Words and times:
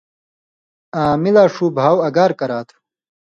آں 1.01 1.15
می 1.21 1.31
لا 1.35 1.43
ݜُو 1.53 1.65
بھاؤ 1.77 1.97
اگار 2.07 2.31
کرا 2.39 2.59
تُھو۔ 2.67 2.77